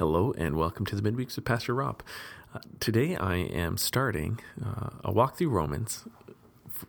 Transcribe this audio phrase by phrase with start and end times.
[0.00, 2.02] Hello, and welcome to the Midweeks with Pastor Rob.
[2.54, 6.04] Uh, today I am starting uh, a walk through Romans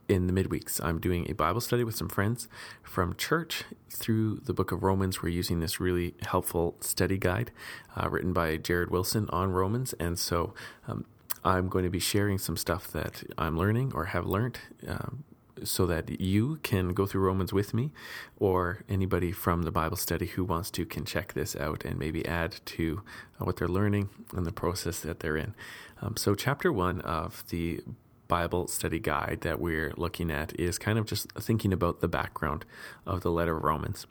[0.08, 0.82] in the midweeks.
[0.82, 2.48] I'm doing a Bible study with some friends
[2.82, 5.22] from church through the book of Romans.
[5.22, 7.50] We're using this really helpful study guide
[7.94, 9.92] uh, written by Jared Wilson on Romans.
[10.00, 10.54] And so
[10.88, 11.04] um,
[11.44, 14.58] I'm going to be sharing some stuff that I'm learning or have learned.
[14.88, 15.24] Um,
[15.68, 17.92] so that you can go through Romans with me,
[18.38, 22.26] or anybody from the Bible study who wants to can check this out and maybe
[22.26, 23.02] add to
[23.40, 25.54] uh, what they're learning and the process that they're in.
[26.00, 27.80] Um, so, chapter one of the
[28.28, 32.64] Bible study guide that we're looking at is kind of just thinking about the background
[33.06, 34.06] of the letter of Romans.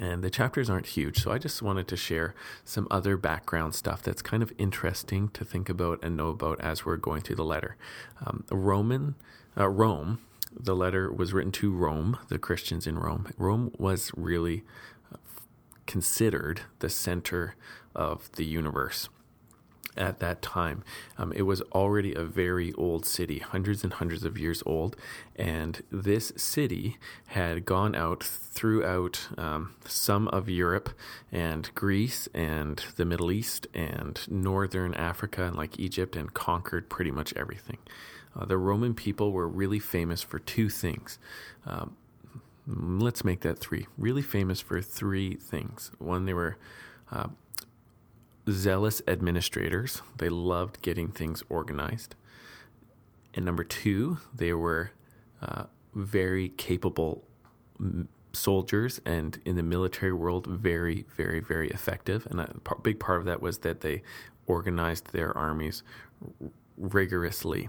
[0.00, 4.02] And the chapters aren't huge, so I just wanted to share some other background stuff
[4.02, 7.44] that's kind of interesting to think about and know about as we're going through the
[7.44, 7.76] letter.
[8.24, 9.16] Um, Roman,
[9.56, 10.20] uh, Rome,
[10.58, 13.28] the letter was written to Rome, the Christians in Rome.
[13.36, 14.64] Rome was really
[15.86, 17.54] considered the center
[17.94, 19.08] of the universe
[19.96, 20.82] at that time.
[21.18, 24.96] Um, it was already a very old city, hundreds and hundreds of years old,
[25.36, 30.90] and this city had gone out throughout um, some of Europe
[31.30, 37.10] and Greece and the Middle East and northern Africa and like Egypt and conquered pretty
[37.10, 37.78] much everything.
[38.38, 41.18] Uh, the Roman people were really famous for two things.
[41.66, 41.96] Um,
[42.66, 43.86] let's make that three.
[43.98, 45.90] Really famous for three things.
[45.98, 46.56] One, they were
[47.10, 47.28] uh,
[48.50, 50.02] zealous administrators.
[50.18, 52.14] They loved getting things organized.
[53.34, 54.92] And number two, they were
[55.40, 57.24] uh, very capable
[58.32, 62.26] soldiers and in the military world, very, very, very effective.
[62.30, 64.02] And a big part of that was that they
[64.46, 65.82] organized their armies
[66.76, 67.68] rigorously.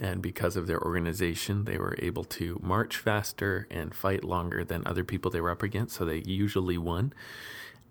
[0.00, 4.82] And because of their organization, they were able to march faster and fight longer than
[4.86, 5.96] other people they were up against.
[5.96, 7.12] So they usually won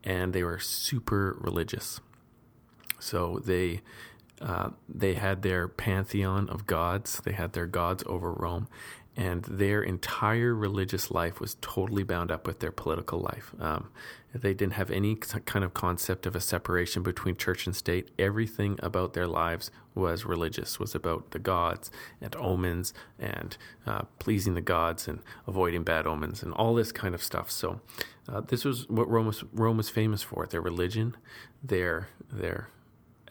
[0.03, 1.99] and they were super religious.
[2.99, 3.81] So they
[4.39, 7.21] uh, they had their pantheon of gods.
[7.23, 8.67] They had their gods over Rome,
[9.17, 13.51] and their entire religious life was totally bound up with their political life.
[13.59, 13.89] Um,
[14.31, 18.11] they didn't have any kind of concept of a separation between church and state.
[18.19, 21.89] Everything about their lives was religious, was about the gods
[22.21, 23.57] and omens and
[23.87, 27.49] uh, pleasing the gods and avoiding bad omens and all this kind of stuff.
[27.49, 27.81] So,
[28.29, 31.17] uh, this was what Rome was, Rome was famous for: their religion,
[31.63, 32.69] their their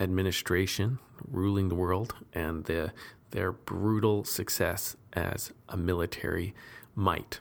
[0.00, 0.98] administration,
[1.30, 2.92] ruling the world, and the,
[3.30, 6.54] their brutal success as a military
[6.94, 7.40] might.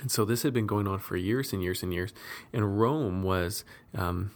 [0.00, 2.12] And so this had been going on for years and years and years.
[2.52, 3.64] And Rome was
[3.94, 4.30] um,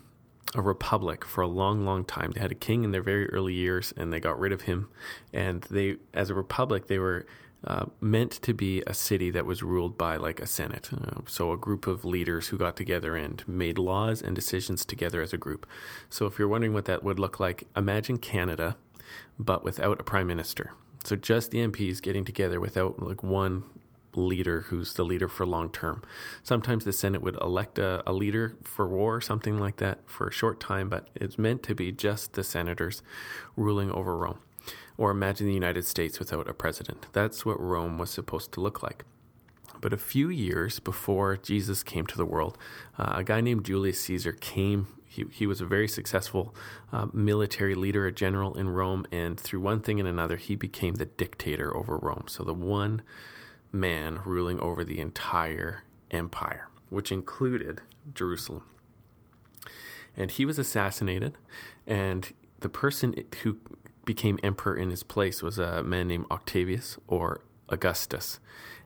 [0.55, 2.33] a republic for a long, long time.
[2.33, 4.89] They had a king in their very early years, and they got rid of him.
[5.33, 7.27] And they, as a republic, they were
[7.65, 10.91] uh, meant to be a city that was ruled by like a senate.
[10.93, 15.23] Uh, so a group of leaders who got together and made laws and decisions together
[15.23, 15.67] as a group.
[16.11, 18.77] So if you're wondering what that would look like, imagine Canada,
[19.39, 20.73] but without a prime minister.
[21.05, 23.65] So just the MPs getting together without like one
[24.15, 26.03] leader who's the leader for long term.
[26.43, 30.29] Sometimes the Senate would elect a, a, leader for war or something like that for
[30.29, 33.03] a short time, but it's meant to be just the senators
[33.57, 34.39] ruling over Rome.
[34.99, 37.07] Or imagine the United States without a president.
[37.13, 39.05] That's what Rome was supposed to look like.
[39.81, 42.57] But a few years before Jesus came to the world,
[42.99, 44.87] uh, a guy named Julius Caesar came.
[45.13, 46.55] He, he was a very successful
[46.91, 50.95] uh, military leader, a general in Rome, and through one thing and another, he became
[50.95, 52.25] the dictator over Rome.
[52.29, 53.03] So the one
[53.71, 57.83] man ruling over the entire empire, which included
[58.15, 58.65] Jerusalem.
[60.17, 61.37] And he was assassinated,
[61.87, 63.59] and the person who
[64.07, 68.41] became emperor in his place was a man named Octavius or Augustus.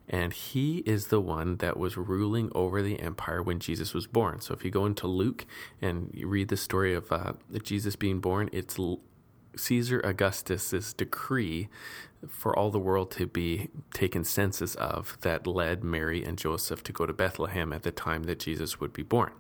[0.09, 4.41] And he is the one that was ruling over the empire when Jesus was born.
[4.41, 5.47] So if you go into Luke
[5.83, 8.78] and you read the story of uh, Jesus being born, it's
[9.56, 11.69] Caesar Augustus's decree
[12.28, 16.93] for all the world to be taken census of that led Mary and Joseph to
[16.93, 19.33] go to Bethlehem at the time that Jesus would be born.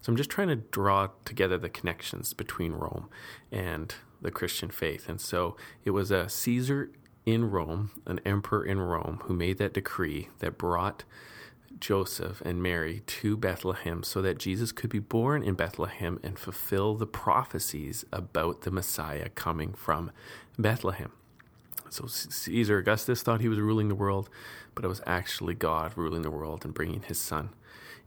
[0.00, 3.08] So I'm just trying to draw together the connections between Rome
[3.50, 5.08] and the Christian faith.
[5.08, 6.90] And so it was a Caesar
[7.24, 11.04] in Rome, an emperor in Rome, who made that decree that brought
[11.80, 16.94] Joseph and Mary to Bethlehem so that Jesus could be born in Bethlehem and fulfill
[16.94, 20.10] the prophecies about the Messiah coming from
[20.58, 21.12] Bethlehem.
[21.90, 24.30] So Caesar Augustus thought he was ruling the world,
[24.74, 27.50] but it was actually God ruling the world and bringing his son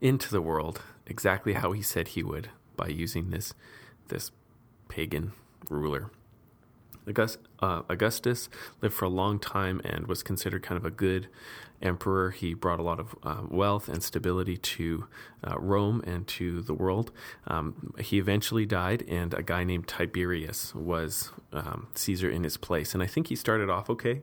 [0.02, 3.54] into the world exactly how he said he would by using this
[4.08, 4.32] this
[4.88, 5.32] pagan
[5.70, 6.10] ruler.
[7.08, 8.50] August, uh, Augustus
[8.82, 11.28] lived for a long time and was considered kind of a good
[11.82, 12.32] emperor.
[12.32, 15.08] He brought a lot of uh, wealth and stability to
[15.46, 17.12] uh, Rome and to the world.
[17.48, 22.94] Um, he eventually died, and a guy named Tiberius was um, Caesar in his place.
[22.94, 24.22] And I think he started off okay,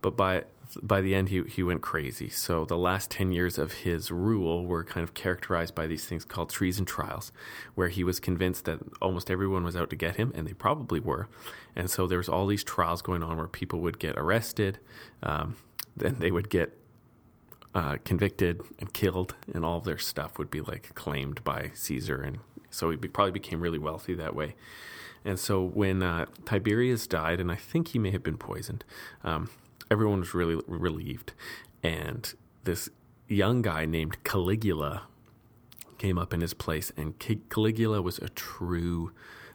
[0.00, 0.44] but by
[0.82, 2.28] by the end, he, he went crazy.
[2.28, 6.24] So the last 10 years of his rule were kind of characterized by these things
[6.24, 7.32] called treason trials,
[7.74, 11.00] where he was convinced that almost everyone was out to get him, and they probably
[11.00, 11.28] were.
[11.76, 14.78] And so there was all these trials going on where people would get arrested,
[15.22, 15.56] um,
[15.96, 16.76] then they would get
[17.74, 22.20] uh, convicted and killed, and all their stuff would be like claimed by Caesar.
[22.20, 22.38] And
[22.70, 24.54] so he be, probably became really wealthy that way.
[25.24, 28.84] And so when uh, Tiberius died, and I think he may have been poisoned,
[29.22, 29.48] um,
[29.90, 31.32] everyone was really relieved.
[31.82, 32.32] And
[32.64, 32.88] this
[33.28, 35.02] young guy named Caligula
[35.98, 37.14] came up in his place, and
[37.50, 39.12] Caligula was a true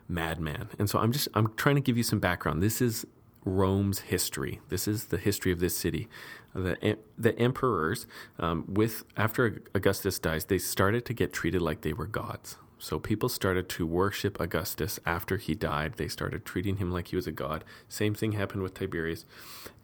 [0.08, 0.70] madman.
[0.80, 2.62] And so I'm just I'm trying to give you some background.
[2.62, 3.06] This is
[3.46, 4.60] Rome's history.
[4.70, 6.08] This is the history of this city.
[6.54, 8.08] The the emperors,
[8.40, 12.58] um, with after Augustus dies, they started to get treated like they were gods.
[12.80, 15.96] So people started to worship Augustus after he died.
[15.98, 17.66] They started treating him like he was a god.
[17.90, 19.26] Same thing happened with Tiberius.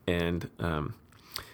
[0.07, 0.95] And um,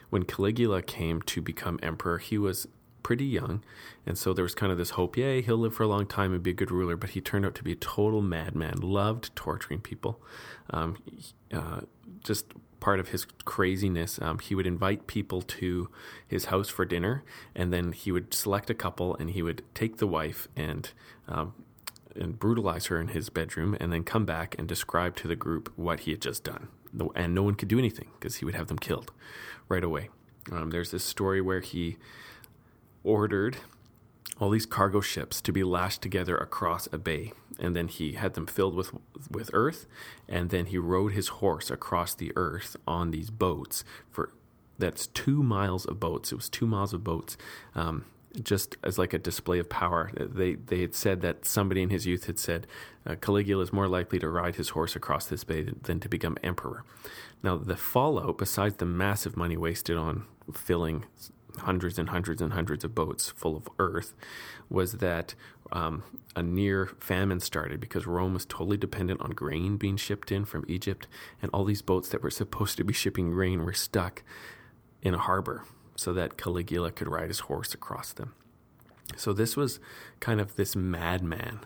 [0.10, 2.68] when Caligula came to become emperor, he was
[3.04, 3.64] pretty young.
[4.06, 6.34] And so there was kind of this hope, yay, he'll live for a long time
[6.34, 6.96] and be a good ruler.
[6.96, 10.22] But he turned out to be a total madman, loved torturing people.
[10.70, 10.98] Um,
[11.52, 11.82] uh,
[12.24, 15.90] just part of his craziness, um, he would invite people to
[16.28, 17.24] his house for dinner,
[17.56, 20.92] and then he would select a couple and he would take the wife and
[21.28, 21.54] um,
[22.16, 25.72] and brutalize her in his bedroom, and then come back and describe to the group
[25.78, 26.68] what he had just done
[27.16, 29.12] and no one could do anything because he would have them killed
[29.70, 30.10] right away.
[30.52, 31.98] Um, there's this story where he
[33.04, 33.58] ordered
[34.40, 38.34] all these cargo ships to be lashed together across a bay, and then he had
[38.34, 38.92] them filled with
[39.30, 39.86] with earth,
[40.28, 44.32] and then he rode his horse across the earth on these boats for
[44.80, 46.32] that's two miles of boats.
[46.32, 47.38] It was two miles of boats.
[47.76, 48.06] Um,
[48.44, 50.12] just as like a display of power.
[50.16, 52.68] They they had said that somebody in his youth had said
[53.06, 56.38] uh, Caligula is more likely to ride his horse across this bay than to become
[56.44, 56.84] emperor.
[57.44, 61.06] Now the fallout, besides the massive money wasted on filling
[61.60, 64.14] hundreds and hundreds and hundreds of boats full of earth,
[64.70, 65.36] was that
[65.74, 66.04] um,
[66.36, 70.66] a near famine started because Rome was totally dependent on grain being shipped in from
[70.68, 71.08] Egypt,
[71.42, 74.24] and all these boats that were supposed to be shipping grain were stuck
[75.02, 75.64] in a harbor
[76.02, 78.34] so that Caligula could ride his horse across them.
[79.16, 79.80] So this was
[80.20, 81.60] kind of this madman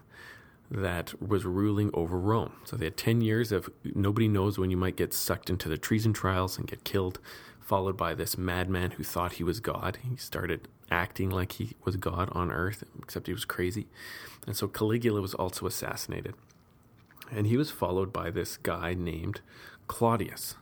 [0.70, 2.52] that was ruling over Rome.
[2.66, 5.78] So they had 10 years of nobody knows when you might get sucked into the
[5.78, 7.20] treason trials and get killed,
[7.62, 10.00] followed by this madman who thought he was God.
[10.04, 13.88] He started acting like he was God on earth, except he was crazy.
[14.46, 16.36] And so Caligula was also assassinated.
[17.32, 19.40] And he was followed by this guy named
[19.88, 20.56] Claudius.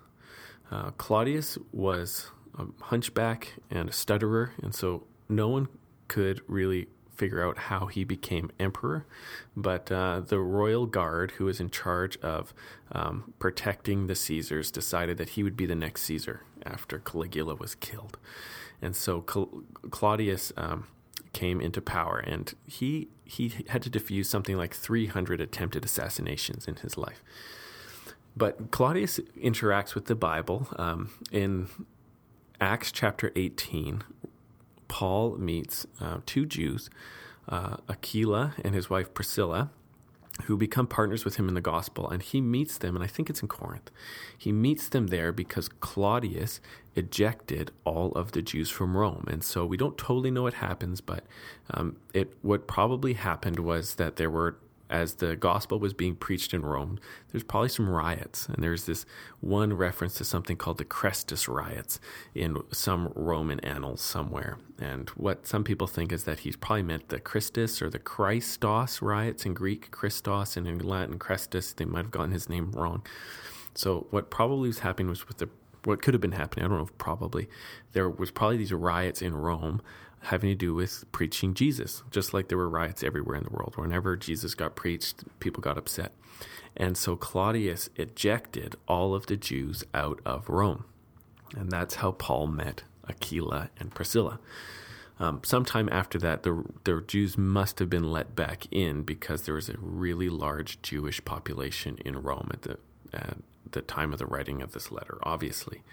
[0.69, 5.67] Uh, Claudius was a hunchback and a stutterer, and so no one
[6.07, 9.05] could really figure out how he became emperor.
[9.55, 12.53] But uh, the royal guard, who was in charge of
[12.91, 17.75] um, protecting the Caesars, decided that he would be the next Caesar after Caligula was
[17.75, 18.17] killed.
[18.81, 20.87] And so Cal- Claudius um,
[21.31, 26.75] came into power, and he he had to defuse something like 300 attempted assassinations in
[26.75, 27.23] his life.
[28.35, 31.67] But Claudius interacts with the Bible um, in
[32.63, 34.05] Acts chapter 18,
[34.87, 36.89] Paul meets uh, two Jews,
[37.49, 39.69] uh, Aquila and his wife Priscilla,
[40.45, 42.09] who become partners with him in the gospel.
[42.09, 43.91] And he meets them, and I think it's in Corinth.
[44.37, 46.61] He meets them there because Claudius
[46.95, 49.25] ejected all of the Jews from Rome.
[49.27, 51.25] And so we don't totally know what happens, but
[51.71, 54.55] um, it what probably happened was that there were
[54.93, 56.99] as the gospel was being preached in Rome,
[57.31, 58.47] there's probably some riots.
[58.47, 59.07] And there's this
[59.41, 61.99] one reference to something called the Chrestus riots
[62.35, 64.59] in some Roman annals somewhere.
[64.79, 69.01] And what some people think is that he's probably meant the Christus or the Christos
[69.01, 71.75] riots in Greek, Christos, and in Latin, Chrestus.
[71.75, 73.03] They might have gotten his name wrong.
[73.73, 75.49] So what probably was happening was with the
[75.85, 77.49] what could have been happening, I don't know if probably,
[77.91, 79.81] there was probably these riots in Rome
[80.23, 83.73] having to do with preaching Jesus, just like there were riots everywhere in the world.
[83.75, 86.13] Whenever Jesus got preached, people got upset.
[86.75, 90.85] And so Claudius ejected all of the Jews out of Rome.
[91.55, 94.39] And that's how Paul met Aquila and Priscilla.
[95.19, 99.55] Um, sometime after that, the, the Jews must have been let back in because there
[99.55, 102.77] was a really large Jewish population in Rome at the,
[103.13, 103.37] at
[103.71, 105.83] the time of the writing of this letter, obviously.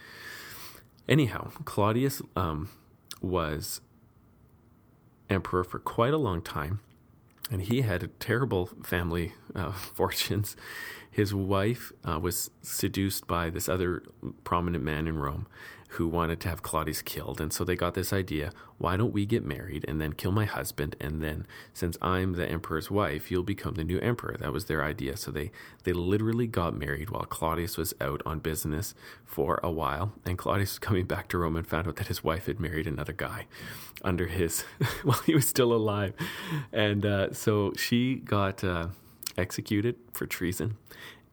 [1.08, 2.70] Anyhow, Claudius um,
[3.20, 3.80] was
[5.30, 6.80] emperor for quite a long time.
[7.50, 10.56] and he had a terrible family uh, fortunes.
[11.10, 14.02] His wife uh, was seduced by this other
[14.44, 15.46] prominent man in Rome
[15.94, 17.40] who wanted to have Claudius killed.
[17.40, 20.46] And so they got this idea why don't we get married and then kill my
[20.46, 20.96] husband?
[20.98, 24.36] And then, since I'm the emperor's wife, you'll become the new emperor.
[24.38, 25.18] That was their idea.
[25.18, 25.50] So they,
[25.84, 28.94] they literally got married while Claudius was out on business
[29.26, 30.14] for a while.
[30.24, 32.86] And Claudius was coming back to Rome and found out that his wife had married
[32.86, 33.46] another guy
[34.02, 34.62] under his,
[35.02, 36.14] while he was still alive.
[36.72, 38.64] And uh, so she got.
[38.64, 38.88] Uh,
[39.36, 40.76] executed for treason,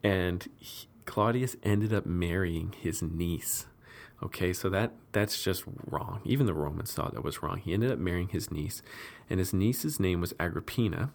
[0.02, 3.66] and he, Claudius ended up marrying his niece.
[4.22, 6.20] Okay, so that that's just wrong.
[6.24, 7.58] Even the Romans thought that was wrong.
[7.58, 8.82] He ended up marrying his niece,
[9.30, 11.10] and his niece's name was Agrippina,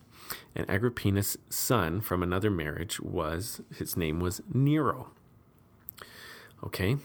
[0.56, 5.12] and Agrippina's son from another marriage was his name was Nero.
[6.64, 6.98] Okay,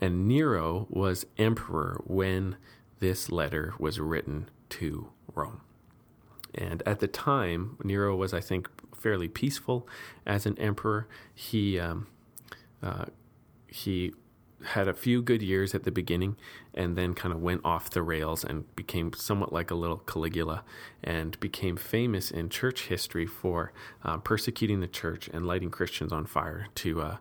[0.00, 2.56] and Nero was emperor when
[2.98, 5.60] this letter was written to Rome.
[6.54, 8.68] And at the time, Nero was, I think,
[9.02, 9.88] fairly peaceful
[10.24, 11.08] as an emperor.
[11.34, 12.06] He um,
[12.82, 13.06] uh,
[13.66, 14.12] he
[14.64, 16.36] had a few good years at the beginning
[16.74, 20.62] and then kind of went off the rails and became somewhat like a little Caligula
[21.02, 23.72] and became famous in church history for
[24.04, 27.16] uh, persecuting the church and lighting Christians on fire to uh,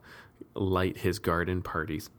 [0.54, 2.10] light his garden parties.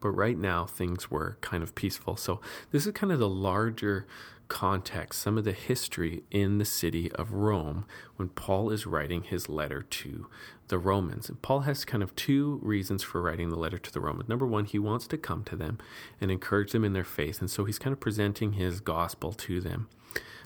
[0.00, 2.16] But right now, things were kind of peaceful.
[2.16, 2.40] So,
[2.70, 4.06] this is kind of the larger
[4.48, 7.84] context, some of the history in the city of Rome
[8.16, 10.26] when Paul is writing his letter to
[10.68, 11.28] the Romans.
[11.28, 14.28] And Paul has kind of two reasons for writing the letter to the Romans.
[14.28, 15.78] Number one, he wants to come to them
[16.20, 17.40] and encourage them in their faith.
[17.40, 19.88] And so he's kind of presenting his gospel to them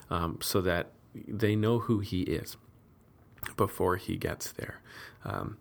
[0.09, 0.91] um, so that
[1.27, 2.57] they know who he is
[3.57, 4.81] before he gets there.
[5.25, 5.57] Um,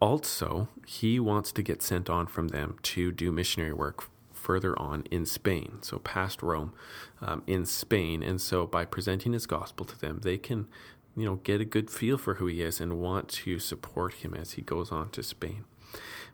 [0.00, 4.08] also, he wants to get sent on from them to do missionary work
[4.50, 6.72] further on in Spain, so past Rome,
[7.20, 8.20] um, in Spain.
[8.20, 10.66] And so by presenting his gospel to them, they can,
[11.16, 14.34] you know, get a good feel for who he is and want to support him
[14.34, 15.66] as he goes on to Spain.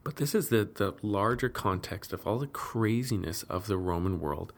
[0.03, 4.55] But this is the, the larger context of all the craziness of the Roman world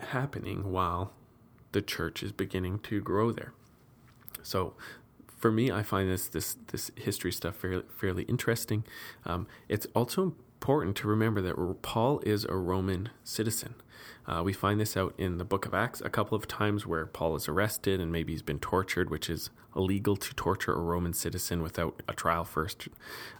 [0.00, 1.12] happening while
[1.70, 3.52] the church is beginning to grow there.
[4.42, 4.74] So
[5.44, 8.82] for me, I find this this this history stuff fairly fairly interesting.
[9.26, 13.74] Um, it's also important to remember that Paul is a Roman citizen.
[14.26, 17.06] Uh, we find this out in the book of Acts a couple of times where
[17.06, 21.12] Paul is arrested and maybe he's been tortured, which is illegal to torture a Roman
[21.12, 22.88] citizen without a trial first.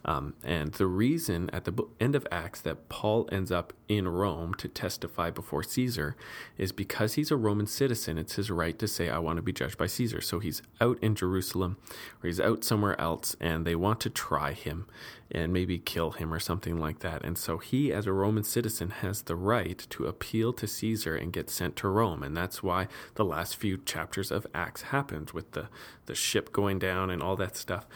[0.05, 4.55] Um, and the reason at the end of Acts that Paul ends up in Rome
[4.55, 6.17] to testify before Caesar
[6.59, 8.19] is because he's a Roman citizen.
[8.19, 10.21] It's his right to say, I want to be judged by Caesar.
[10.21, 11.79] So he's out in Jerusalem
[12.23, 14.87] or he's out somewhere else and they want to try him
[15.31, 17.25] and maybe kill him or something like that.
[17.25, 21.33] And so he, as a Roman citizen, has the right to appeal to Caesar and
[21.33, 22.23] get sent to Rome.
[22.23, 25.69] And that's why the last few chapters of Acts happened with the,
[26.07, 27.87] the ship going down and all that stuff.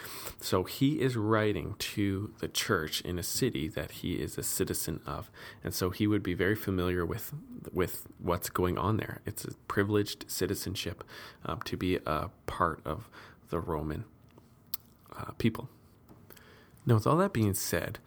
[0.40, 5.00] So he is writing to the church in a city that he is a citizen
[5.06, 5.30] of.
[5.62, 7.32] And so he would be very familiar with
[7.72, 9.20] with what's going on there.
[9.26, 11.04] It's a privileged citizenship
[11.44, 13.08] um, to be a part of
[13.50, 14.04] the Roman
[15.16, 15.68] uh, people.
[16.86, 17.98] Now, with all that being said,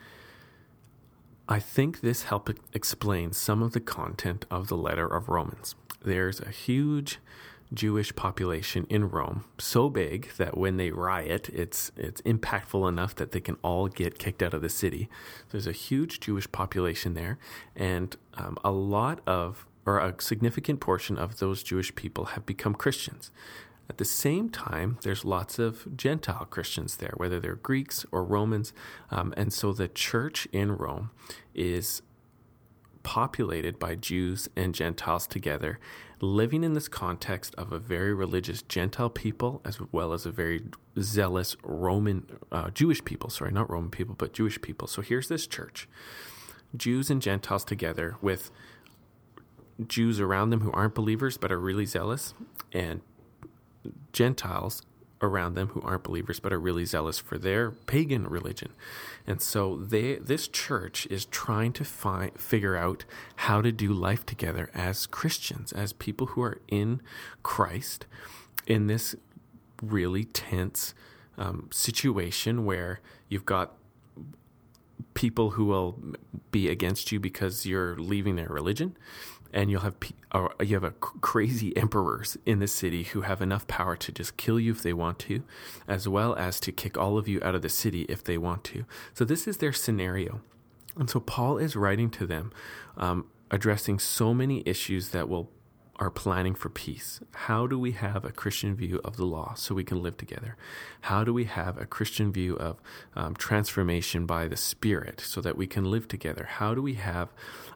[1.48, 5.76] I think this helps explain some of the content of the letter of Romans.
[6.04, 7.20] There's a huge
[7.74, 13.32] Jewish population in Rome, so big that when they riot, it's it's impactful enough that
[13.32, 15.10] they can all get kicked out of the city.
[15.52, 17.40] There's a huge Jewish population there,
[17.76, 22.76] and um, a lot of or a significant portion of those Jewish people have become
[22.76, 23.32] Christians.
[23.90, 28.74] At the same time, there's lots of Gentile Christians there, whether they're Greeks or Romans,
[29.10, 31.12] um, and so the church in Rome
[31.54, 32.02] is
[33.04, 35.80] populated by Jews and Gentiles together,
[36.20, 40.64] living in this context of a very religious Gentile people as well as a very
[41.00, 43.30] zealous Roman, uh, Jewish people.
[43.30, 44.88] Sorry, not Roman people, but Jewish people.
[44.88, 45.88] So here's this church
[46.76, 48.52] Jews and Gentiles together with
[49.88, 52.34] Jews around them who aren't believers but are really zealous,
[52.72, 53.02] and
[54.14, 54.84] Gentiles
[55.22, 58.72] around them who aren't believers but are really zealous for their pagan religion.
[59.28, 63.06] And so they this church is trying to find figure out
[63.38, 67.02] how to do life together as Christians, as people who are in
[67.44, 68.06] Christ
[68.66, 69.16] in this
[69.82, 70.94] really tense
[71.38, 73.00] um, situation where
[73.30, 73.74] you've got
[75.14, 76.00] people who will
[76.52, 78.96] be against you because you're leaving their religion
[79.54, 79.96] and you'll have
[80.62, 84.60] you have a crazy emperors in the city who have enough power to just kill
[84.60, 85.44] you if they want to,
[85.88, 88.64] as well as to kick all of you out of the city if they want
[88.66, 88.86] to.
[89.14, 90.42] So this is their scenario,
[90.98, 92.52] and so Paul is writing to them,
[92.98, 95.50] um, addressing so many issues that will
[96.02, 97.22] are planning for peace.
[97.32, 100.58] How do we have a Christian view of the law so we can live together?
[101.02, 102.82] How do we have a Christian view of
[103.16, 106.46] um, transformation by the Spirit so that we can live together?
[106.54, 107.30] How do we have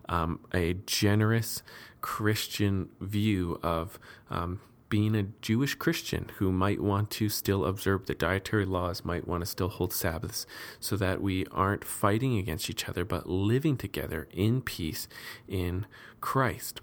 [0.09, 1.61] um, a generous
[2.01, 3.99] Christian view of
[4.31, 9.27] um, being a Jewish Christian who might want to still observe the dietary laws, might
[9.27, 10.47] want to still hold Sabbaths,
[10.79, 15.07] so that we aren't fighting against each other, but living together in peace
[15.47, 15.85] in
[16.21, 16.81] Christ.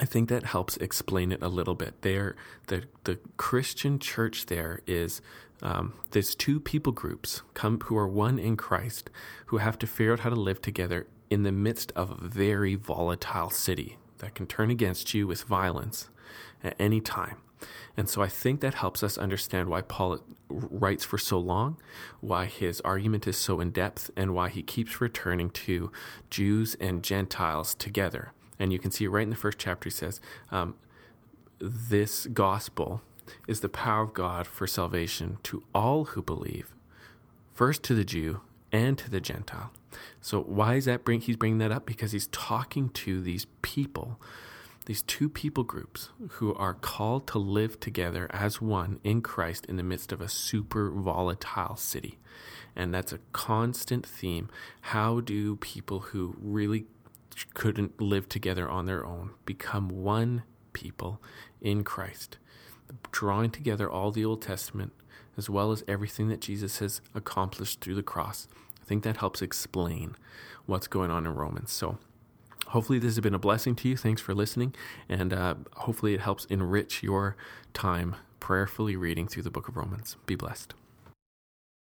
[0.00, 2.00] I think that helps explain it a little bit.
[2.00, 2.34] There,
[2.68, 5.20] the the Christian church there is
[5.62, 9.10] um, there's two people groups come who are one in Christ
[9.46, 12.76] who have to figure out how to live together in the midst of a very
[12.76, 16.08] volatile city that can turn against you with violence
[16.64, 17.36] at any time.
[17.94, 21.76] And so I think that helps us understand why Paul writes for so long,
[22.20, 25.92] why his argument is so in depth, and why he keeps returning to
[26.30, 28.32] Jews and Gentiles together.
[28.60, 30.20] And you can see right in the first chapter, he says,
[30.52, 30.76] um,
[31.58, 33.00] This gospel
[33.48, 36.72] is the power of God for salvation to all who believe,
[37.52, 39.72] first to the Jew and to the Gentile.
[40.20, 41.86] So why is that bring he's bringing that up?
[41.86, 44.20] Because he's talking to these people
[44.86, 49.76] these two people groups who are called to live together as one in Christ in
[49.76, 52.18] the midst of a super volatile city.
[52.74, 54.48] And that's a constant theme.
[54.80, 56.86] How do people who really
[57.54, 60.42] couldn't live together on their own become one
[60.72, 61.20] people
[61.60, 62.38] in Christ?
[63.12, 64.92] Drawing together all the Old Testament
[65.36, 68.48] as well as everything that Jesus has accomplished through the cross.
[68.80, 70.16] I think that helps explain
[70.66, 71.72] what's going on in Romans.
[71.72, 71.98] So,
[72.68, 73.96] hopefully this has been a blessing to you.
[73.96, 74.74] Thanks for listening,
[75.08, 77.36] and uh, hopefully it helps enrich your
[77.72, 80.16] time prayerfully reading through the book of Romans.
[80.26, 80.74] Be blessed.